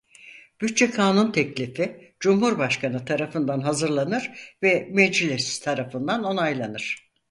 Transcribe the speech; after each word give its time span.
Bütçe 0.61 0.89
kanun 0.91 1.31
teklifi 1.31 2.13
Cumhurbaşkanı 2.19 3.05
tarafından 3.05 3.59
hazırlanır 3.59 4.53
ve 4.63 4.87
Meclis 4.91 5.59
tarafından 5.59 6.23
onaylanır. 6.23 7.09